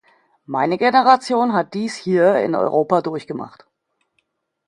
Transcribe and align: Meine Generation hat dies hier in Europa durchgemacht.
Meine 0.47 0.79
Generation 0.79 1.53
hat 1.53 1.75
dies 1.75 1.95
hier 1.95 2.37
in 2.37 2.55
Europa 2.55 3.03
durchgemacht. 3.03 3.67